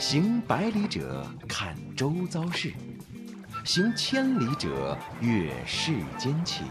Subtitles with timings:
[0.00, 2.70] 行百里者，看周遭事；
[3.66, 6.64] 行千里者，阅世间情；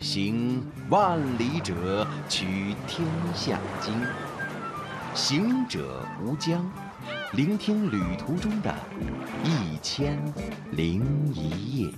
[0.00, 0.60] 行
[0.90, 3.94] 万里者，取天下经。
[5.14, 6.68] 行者无疆，
[7.34, 8.74] 聆听旅途中的
[9.44, 10.20] 一千
[10.72, 11.92] 零一夜。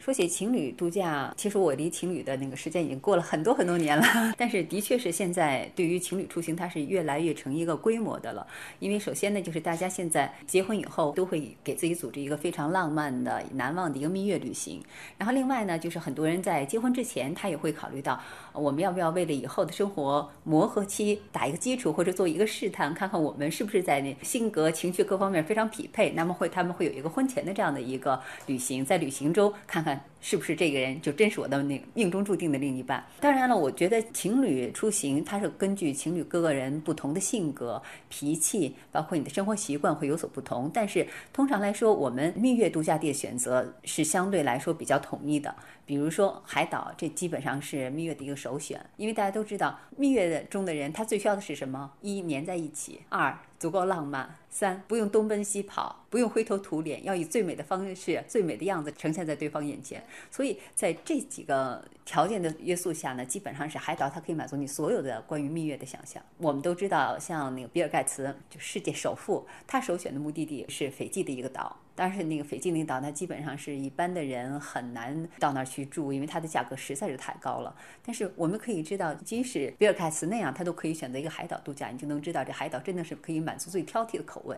[0.00, 4.02] 说起情侣度假，其实我离情侣的那个时间已经过了很多很多年了。
[4.38, 8.46] 但是的确是现在对于情侣出行，它是越来越成一个规模的了。
[8.78, 14.82] 因为首先呢，就是大家现在结婚以后都会给自己组织一个非常浪漫的、难忘的一个蜜月旅行。
[15.18, 18.18] 然后另外呢，就是很多人在结婚之前，他也会考虑到
[18.54, 26.12] 我们要不要为了以后的生活磨合期打一个基础，或者做一个试探，看看我们是不是在那性格、情绪各方面非常匹配。
[26.12, 29.89] 那么会他们会有一个婚前的这样的一个旅行，在旅行中看看。
[29.90, 33.04] है 是不是这个人就真是我的那个命中注定的另一半？
[33.20, 40.70] 当然了，我觉得情侣出行，它是根据情侣各个人不同的性格、脾气，包括你的生活习惯会有所不同。
[40.72, 45.54] 但是通常来说，我们蜜月度假地的选择是相对来说比较统一的。
[45.86, 51.90] 比如说海岛，这基本上是蜜月的一个首选，因为大家都知道，蜜月的中的人他最需要的是什么？
[52.00, 53.36] 一黏在一起，二。
[53.58, 60.02] 足够浪漫，三不用东奔西跑，不用灰头土脸，要以最美的方式、最美的样子呈现在对方眼前。
[60.30, 66.22] 所以在这几个条件的约束下呢，基本上是海岛，它可以满足你所有的关于蜜月的想象。
[66.38, 71.76] 我们都知道，像那个比尔盖茨，就世界首富，他首选的目的地是斐济的一个岛。
[72.00, 77.76] 但是那个斐济那岛，它基本上是一般的人很难到那儿去住，因为它的价格实在是太高了。
[78.02, 84.56] 但是我们可以知道，即使比尔盖茨那样，他都可以选择一个海岛度假，你就能知道这海岛真的是可以满足最挑剔的口味。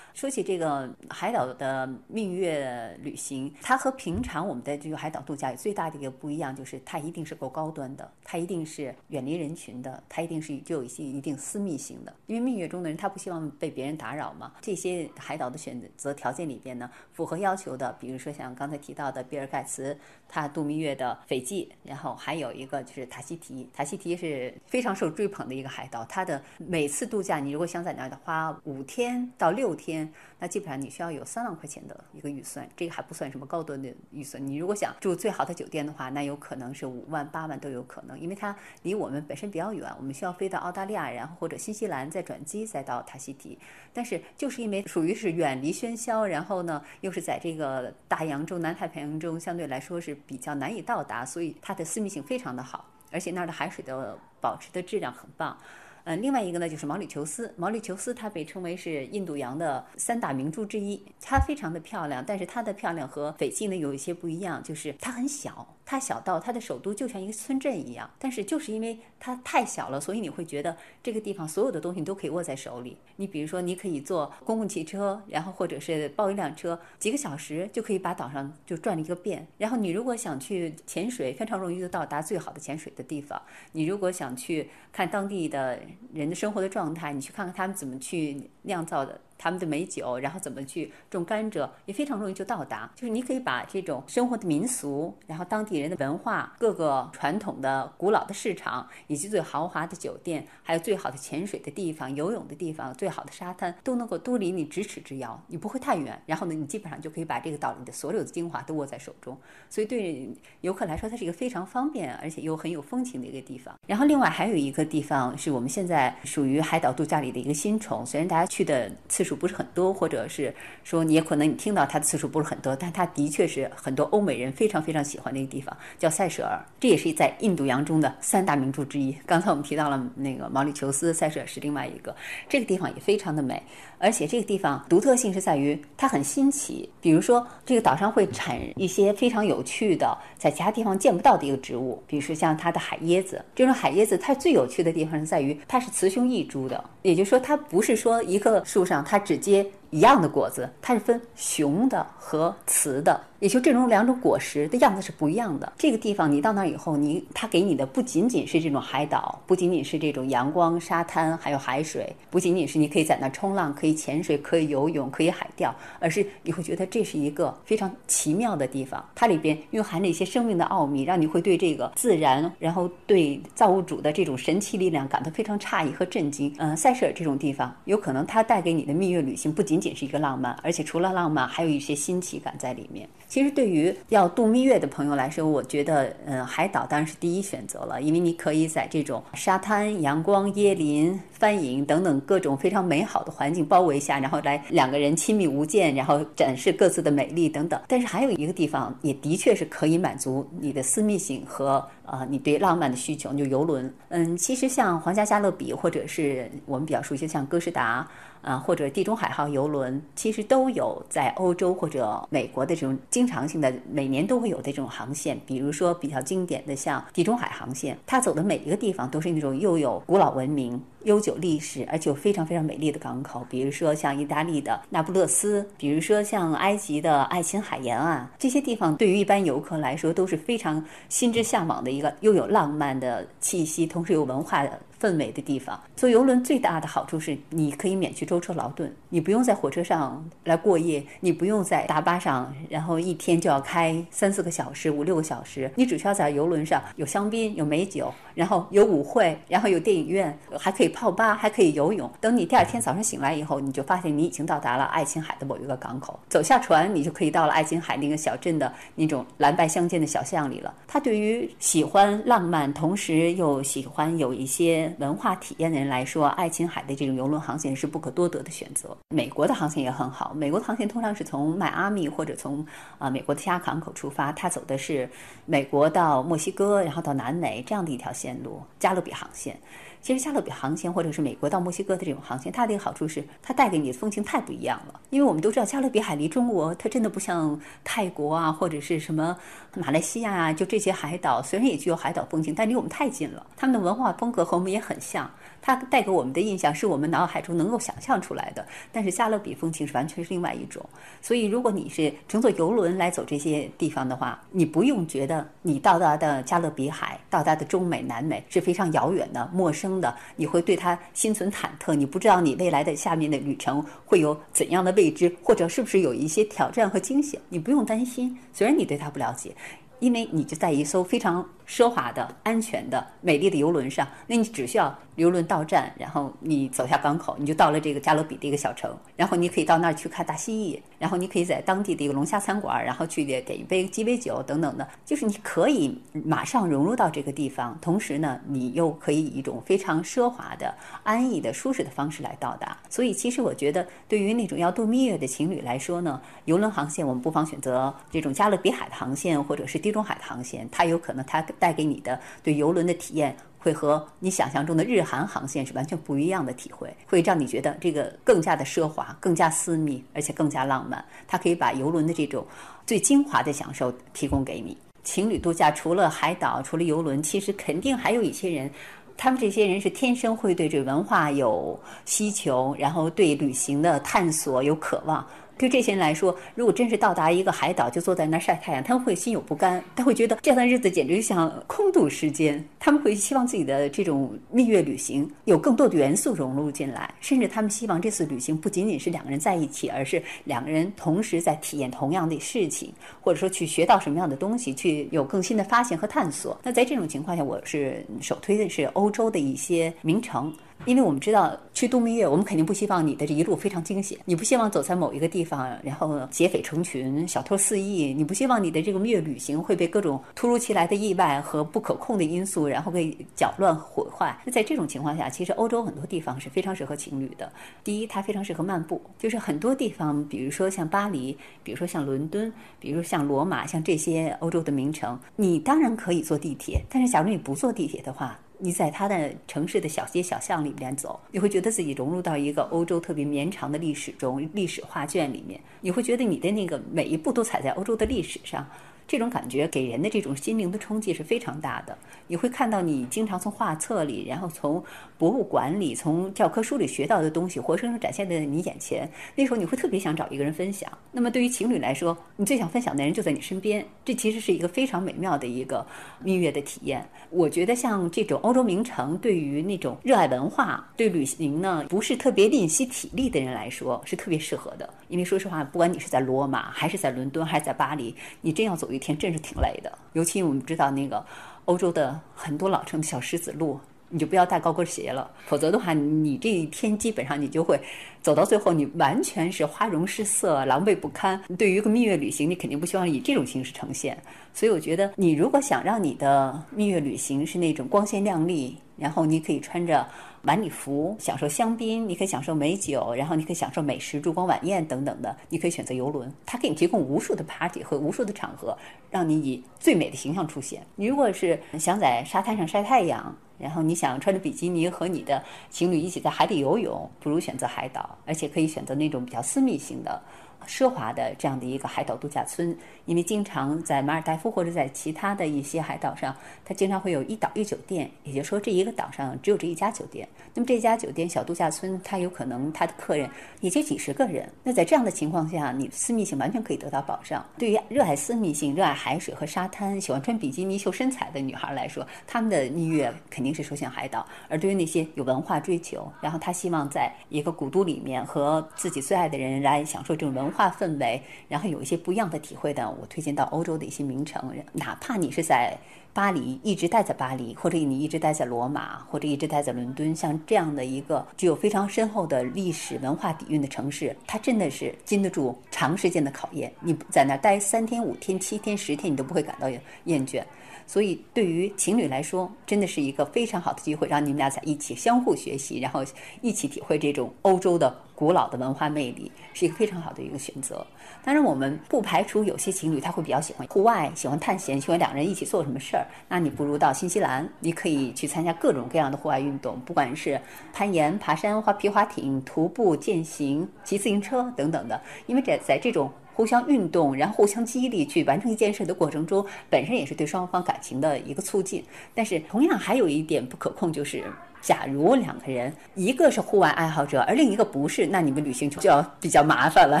[0.14, 12.14] 说起这个海岛的蜜月旅行，它和平常我们的这个海岛度假有最大的一个不一样，就是它一定是够高端的，它一定是远离人群的，它一定是就有一些一定私密性的。
[12.26, 14.52] 因为蜜月中的人他不希望被别人打扰嘛。
[14.60, 19.96] 这些海岛的选择条件里边呢，符合要求的，比如说像刚才提到的比尔盖茨，
[20.28, 30.12] 他度蜜月的斐济，然后还有一个就是塔希提，塔希提是非常受追捧的一个海岛，它的每次度假你如果想在那儿花五天到六天。
[30.38, 34.44] 那基本上你需要有三万块钱的一个预算，这个还不算什么高端的预算。
[34.44, 43.56] 你如果想住最好的酒店的话，那有可能是五万八万都有可能，因为它离我们本身比较远，我们需要飞到澳大利亚，然后或者新西兰再转机再到塔希提。
[43.92, 55.56] 但是就是因为属于是远离喧嚣，然后呢又是在这个大洋洲、南太平洋中相对来说是比较难以到达，所以它的私密性非常的好，而且那儿的海水的保持的质量很棒。
[56.04, 57.52] 嗯，另外一个呢，就是毛里求斯。
[57.56, 65.76] 毛里求斯它被称为是印度洋的三大明珠之一，它非常的漂亮，但是它的漂亮和斐济呢有一些不一样，就是它很小。
[65.84, 72.96] 它小到它的首都就像一个村镇一样，但是就是因为它太小了，所以你会觉得这个地方所有的东西你都可以握在手里。
[73.16, 79.46] 你比如说，你可以坐公共汽车，然后或者是包一辆车，几个小时就可以把岛上就转了一个遍。
[79.58, 83.42] 然后你如果想去潜水，非常容易就到达最好的潜水的地方。
[83.72, 85.78] 你如果想去看当地的
[86.12, 89.20] 人的生活的状态，你去看看他们怎么去酿造的。
[89.42, 92.88] 他们的美酒，然后怎么去种甘蔗，也非常容易就到达。
[92.94, 106.22] 就是你可以把这种生活的民俗，然后当地人的文化，各个传统的古老的市场，以及最豪华的酒店，还有最好的潜水的地方、游泳的地方、最好的沙滩，都能够都离你咫尺之遥，你不会太远。
[106.26, 109.36] 然后呢，你基本上就可以把这个岛里的所有的精华都握在手中。
[109.68, 113.74] 所以对游客来说，它是一个非常方便，而且又很有风情的一个地方。
[113.88, 119.31] 然后另外还有一个地方是我们现在属于海岛度假里的一个新宠，虽然大家去的次数。
[119.36, 120.54] 不是很多，或者是
[120.84, 126.62] 说你也可能你听到它的次数不是很多，但它的确是很多欧美人非常非常喜欢的一个地方，叫塞舌尔。
[126.80, 129.16] 这也是在印度洋中的三大名著之一。
[129.26, 132.14] 刚才我们提到了那个毛里求斯，塞舌尔是另外一个。
[132.48, 133.62] 这个地方也非常的美，
[133.98, 136.88] 而且这个地方独特性是在于它很新奇。
[137.00, 143.44] 比如说，这个岛上会产一些非常有趣的，在其他地方见不到的一个植物，比如说像它的海椰子。
[143.54, 149.22] 这种海椰子它最有趣的地方是在于它是雌雄异株的，也就是说它不是说一棵树上它。
[149.22, 153.20] 只结一样的果子，它是分雄的和雌的。
[153.42, 155.72] 也就这种两种果实的样子是不一样的。
[155.76, 169.04] 这个地方你到那儿以后，你它给你的不仅仅是这种海岛，不仅仅是这种阳光、沙滩，还有海水，不仅仅是你可以在那儿冲浪、可以潜水、可以游泳、可以海钓，而是你会觉得这是一个非常奇妙的地方。
[169.12, 176.54] 它里边蕴含着一些生命的奥秘，让你会对这个自然，然后对造物主的这种神奇力量感到非常诧异和震惊。
[176.58, 183.08] 嗯，塞舌尔这种地方，有可能它带给你的蜜月旅行不仅仅是一个浪漫，而且除了浪漫，还有一些新奇感在里面。
[183.32, 197.80] 其实对于要度蜜月的朋友来说，我觉得，嗯，海岛当然是第一选择了，因为你可以在这种沙滩、阳光、椰林、帆影等等各种非常美好的环境包围下，然后来两个人亲密无间，然后展示各自的美丽等等。
[197.88, 201.82] 但是还有一个地方，也的确是可以满足你的私密性和
[202.12, 203.92] 啊你对浪漫的需求，就游轮。
[204.10, 208.06] 嗯，其实像皇家加勒比，或者是我们比较熟悉像哥斯达。
[208.42, 215.40] 啊，或者地中海号游轮，其实都有在欧洲或者美国的这种经常性的，每年都会有的这种航线。
[215.46, 223.46] 比如说比较经典的，像地中海航线，它走的每一个地方都是那种又有古老文明、悠久历史，而且有非常非常美丽的港口。
[223.48, 234.78] 比如说像意大利的那不勒斯，比如说像埃及的爱琴海沿岸，这些地方对于一般游客来说都是非常心之向往的一个又有浪漫的气息，同时有文化的。
[235.02, 252.08] 氛围的地方，坐游轮最大的好处是，你可以免去舟车劳顿，你不用在火车上来过夜，你不用在大巴上，然后一天就要开三四个小时、五六个小时，你只需要在游轮上有香槟、有美酒，然后有舞会，然后有电影院，还可以泡吧，还可以游泳。
[252.20, 260.72] 等你第二天早上醒来以后，你就发现你已经到达了爱琴海的某一个港口，走下船，你就可以到了爱琴海那个小镇的那种蓝白相间的小巷里了。
[260.86, 264.91] 它对于喜欢浪漫，同时又喜欢有一些。
[264.98, 268.96] 文化体验的人来说，爱琴海的这种游轮航线是不可多得的选择。
[269.08, 272.64] 美国的航线也很好，美国的航线通常是从迈阿密或者从
[272.98, 275.08] 啊美国的其他港口出发，它走的是
[275.46, 279.58] 美国到墨西哥，然后到南美这样的一条线路，加勒比航线。
[280.02, 285.00] 其实加勒比航线或者是美国到墨西哥的这种航线，它的一个好处是它带给你的风情太不一样了。
[285.10, 289.36] 因为我们都知道加勒比海离中国，它真的不像泰国啊或者是什么
[289.74, 293.46] 马来西亚啊，就这些海岛虽然也具有海岛风情，但离我们太近了。
[293.56, 295.30] 他们的文化风格和我们也很像。
[295.64, 300.84] 它带给我们的印象是我们脑海中能够想象出来的，但是加勒比风情是完全是另外一种。
[301.20, 318.38] 所以，如果你是乘坐游轮来走这些地方的话，你不用觉得你到达的加勒比海、到达的中美、南美是非常遥远的、陌生的，你会对他心存忐忑，你不知道你未来的下面的旅程会有怎样的未知，或者是不是有一些挑战和惊险，你不用担心。
[318.52, 319.54] 虽然你对他不了解，
[319.98, 321.48] 因为你就在一艘非常。
[321.66, 340.74] 奢华的、安全的、美丽的游轮上，那你只需要游轮到站，然后你走下港口，你就到了这个加勒比的一个小城，然后你可以到那儿去看大蜥蜴，然后你可以在当地的一个龙虾餐馆，然后去点点一杯鸡尾酒等等的，就是你可以马上融入到这个地方，同时呢，你又可以以一种非常奢华的、
[341.04, 342.76] 安逸的、舒适的方式来到达。
[342.88, 351.44] 所以，其实我觉得，对于那种要度蜜月的情侣来说呢，游轮航线我们不妨选择这种加勒比海的航线，或者是地中海的航线，它有可能它。
[351.58, 361.04] 带给你的对游轮的体验，会和你想象中的日韩航线是完全不一样的体会，会让你觉得这个更加的奢华、更加私密，而且更加浪漫。
[361.26, 362.46] 它可以把游轮的这种
[362.86, 364.76] 最精华的享受提供给你。
[365.04, 368.70] 情侣度假除了海岛，除了游轮，其实肯定还有一些人，
[369.16, 375.26] 他们这些人是天生会对这文化有需求，然后对旅行的探索有渴望。
[375.62, 382.62] 对这些人来说，如果真是到达一个海岛就坐在那儿晒太阳，他们会心有不甘，他会觉得这段日子简直就像空度时间。
[382.80, 396.58] 他们会希望自己的这种蜜月旅行有更多的元素融入进来，甚至他们希望这次旅行不仅仅是两个人在一起，而是两个人同时在体验同样的事情，或者说去学到什么样的东西，去有更新的发现和探索。
[396.64, 400.52] 那在这种情况下，我是首推的是欧洲的一些名城。
[400.84, 414.36] 因为我们知道去度蜜月，我们肯定不希望你的这一路非常惊险，你不希望走在某一个地方，然后劫匪成群、小偷肆意，你不希望你的这个蜜月旅行会被各种突如其来的意外和不可控的因素，然后给搅乱毁坏。
[414.44, 417.50] 那在这种情况下，其实欧洲很多地方是非常适合情侣的。
[417.84, 428.38] 第一，它非常适合漫步，就是很多地方，比如说像巴黎，比如说像伦敦，比如像罗马，像这些欧洲的名城，你当然可以坐地铁，但是假如你不坐地铁的话。
[428.64, 438.64] 你在它的城市的小街小巷里面走，你会觉得自己融入到一个欧洲特别绵长的历史中，历史画卷里面，你会觉得你的那个每一步都踩在欧洲的历史上。
[439.06, 441.96] 这种感觉给人的这种心灵的冲击是非常大的。
[442.26, 444.82] 你会看到你经常从画册里，然后从
[445.18, 449.08] 博物馆里、从教科书里学到的东西，活生生展现在你眼前。
[449.34, 450.90] 那时候你会特别想找一个人分享。
[451.10, 455.86] 那么对于情侣来说，你最想分享的人就在你身边，这其实是一个非常美妙的一个
[456.22, 457.06] 蜜月的体验。
[457.30, 464.88] 我觉得像这种欧洲名城，对于那种热爱文化、对旅行呢不是特别吝惜体力的人来说，是特别适合的。
[465.08, 469.92] 因为说实话，不管你是在罗马，还是在伦敦，还是在巴黎，你真要走一天真是挺累的。
[470.12, 471.24] 尤其我们知道那个
[471.64, 477.80] 欧洲的很多老城的小石子路，你就不要带高跟鞋了，否则的话，你这一天基本上你就会
[478.20, 481.40] 走到最后，你完全是花容失色、狼狈不堪。
[481.56, 484.16] 对于一个蜜月旅行，你肯定不希望以这种形式呈现。
[484.52, 490.06] 所以我觉得，你如果想让你的蜜月旅行是那种光鲜亮丽，然后你可以穿着
[490.42, 498.76] 晚礼服，享受香槟，你可以享受美酒，然后你可以享受美食、烛光晚宴等等的，你可以选择游轮，它给你提供无数的 party 和无数的场合，
[499.08, 500.84] 让你以最美的形象出现。
[500.96, 510.20] 你如果是想在沙滩上晒太阳，然后你想穿着比基尼和你的情侣一起在海底游泳，不如选择海岛，而且可以选择那种比较私密性的。
[510.66, 520.28] 奢华的这样的一个海岛度假村，因为经常在马尔代夫或者在其他的一些海岛上，它经常会有一岛一酒店，也就是说这一个岛上只有这一家酒店。
[520.54, 523.28] 那么这家酒店小度假村，它有可能它的客人
[523.60, 524.48] 也就几十个人。
[524.62, 527.44] 那在这样的情况下，你私密性完全可以得到保障。
[527.58, 534.24] 对于热爱私密性、热爱海水和沙滩、喜欢穿比基尼秀身材的女孩来说，她们的蜜月肯定是首选海岛。
[534.48, 540.51] 而对于那些有文化追求，然后她希望在一个古都里面和自己最爱的人来享受这种文。
[540.52, 545.76] 化氛围，然后有一些不一样的体会的，我推荐到欧洲的一些名城，哪怕你是在
[546.12, 556.70] 巴黎一直待在巴黎，或者你一直待在罗马，或者一直待在伦敦，像这样的一个具有非常深厚的历史文化底蕴的城市，它真的是经得住长时间的考验。
[556.80, 559.68] 你在那待三天、五天、七天、十天，你都不会感到
[560.04, 560.42] 厌倦。
[560.84, 566.04] 所以，对于情侣来说，真的是一个非常好的机会，让你们俩在一起相互学习，然后
[566.42, 570.86] 一起体会这种欧洲的古老的文化魅力，是一个非常好的一个选择。
[571.24, 576.06] 当然，我们不排除有些情侣他会比较喜欢户外，喜欢探险，喜欢两个人一起做什么事儿。
[576.28, 580.40] 那你不如到新西兰，你可以去参加各种各样的户外运动，不管是
[580.72, 586.08] 攀岩、爬山、划皮划艇、徒步、健行、骑自行车等等的，因为在在这种。
[586.34, 591.84] 互相运动，然后互相激励，去完成一件事的过程中，本身也是对双方感情的一个促进。
[592.14, 594.24] 但是，同样还有一点不可控，就是
[594.62, 600.00] 假如两个人一个是户外爱好者，而另一个不是，那你们旅行就要比较麻烦了，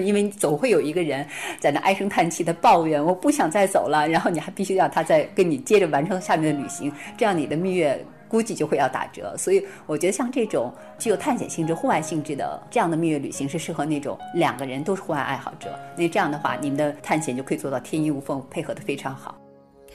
[0.00, 1.24] 因为总会有一个人
[1.60, 8.04] 在那唉声叹气的抱怨：“我不想再走了。”然后你还必须要他再跟你接着完成下面的旅行，这样你的蜜月。
[8.30, 15.74] 估计就会要打折，所以我觉得像这种具有探险性质、户外性质的这样的蜜月旅行是适合那种两个人都是户外爱好者。
[15.96, 19.34] 那这样的话，你们的探险就可以做到天衣无缝，配合的非常好。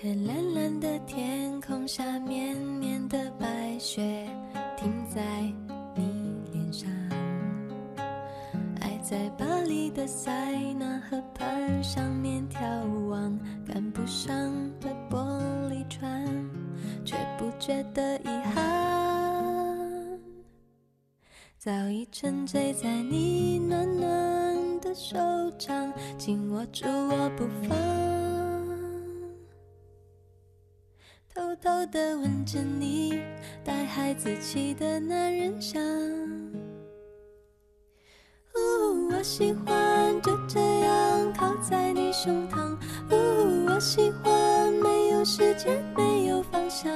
[0.04, 4.28] 看蓝蓝的天空下，绵绵的白雪
[4.76, 5.22] 停在
[5.96, 6.90] 你脸上。
[8.82, 10.30] 爱在巴黎的塞
[10.74, 14.30] 纳河畔上面眺望，赶不上
[14.82, 15.26] 的玻
[15.70, 16.28] 璃船。
[17.06, 20.20] 却不觉得遗憾，
[21.58, 25.18] 早已沉醉在你暖暖的手
[25.58, 27.78] 掌，紧握住我不放，
[31.94, 33.22] 的吻着你
[33.64, 35.80] 带孩子气的男人香。
[38.56, 42.76] 呜，我喜欢就这样靠在你胸膛。
[43.12, 45.84] 呜，我喜欢没有时间。
[45.96, 46.92] 没有方向，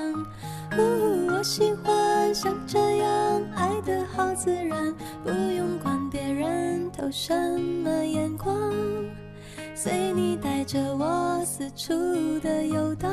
[0.80, 4.92] 呜，我喜欢像这样爱的好自然，
[5.24, 8.74] 不用管别人投什么眼光，
[9.75, 11.94] 随你带着我四处
[12.39, 13.12] 的游荡。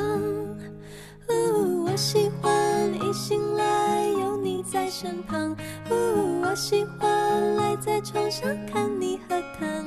[1.95, 5.55] 我喜欢一醒来有你在身旁，
[5.89, 9.87] 呜，我喜欢赖在床上看你喝汤，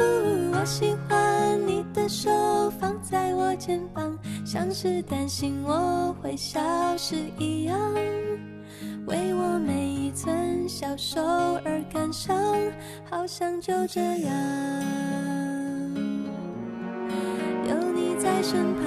[0.00, 2.28] 呜，我喜欢你的手
[2.80, 4.18] 放在我肩膀。
[4.44, 6.60] 像是担心我会消
[6.96, 7.78] 失一样，
[9.06, 11.22] 为我每一寸消瘦
[11.64, 12.36] 而感伤，
[13.08, 14.34] 好像就这样
[17.68, 18.84] 有你在身旁，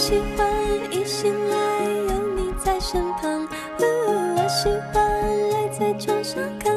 [0.00, 0.48] 喜欢
[0.90, 3.46] 一醒来有你在身旁，
[3.80, 6.69] 哦、我喜欢赖在床上看。